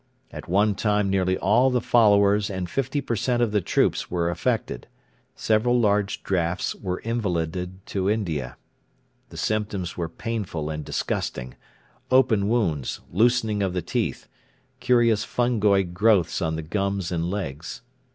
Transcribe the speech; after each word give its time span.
At 0.31 0.49
one 0.49 0.73
time 0.73 1.11
nearly 1.11 1.37
all 1.37 1.69
the 1.69 1.79
followers 1.79 2.49
and 2.49 2.67
50 2.67 3.01
per 3.01 3.15
cent 3.15 3.43
of 3.43 3.51
the 3.51 3.61
troops 3.61 4.09
were 4.09 4.31
affected. 4.31 4.87
Several 5.35 5.79
large 5.79 6.23
drafts 6.23 6.73
were 6.73 6.97
invalided 7.01 7.85
to 7.85 8.09
India. 8.09 8.57
The 9.29 9.37
symptoms 9.37 9.97
were 9.97 10.09
painful 10.09 10.71
and 10.71 10.83
disgusting 10.83 11.53
open 12.09 12.49
wounds, 12.49 13.01
loosening 13.11 13.61
of 13.61 13.73
the 13.73 13.83
teeth, 13.83 14.27
curious 14.79 15.23
fungoid 15.23 15.93
growths 15.93 16.41
on 16.41 16.55
the 16.55 16.63
gums 16.63 17.11
and 17.11 17.29
legs. 17.29 17.81